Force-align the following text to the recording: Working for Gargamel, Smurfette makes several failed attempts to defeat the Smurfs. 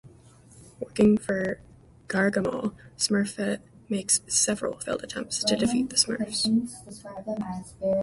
Working 0.79 1.15
for 1.19 1.61
Gargamel, 2.07 2.73
Smurfette 2.97 3.61
makes 3.87 4.21
several 4.25 4.79
failed 4.79 5.03
attempts 5.03 5.43
to 5.43 5.55
defeat 5.55 5.91
the 5.91 5.95
Smurfs. 5.95 6.47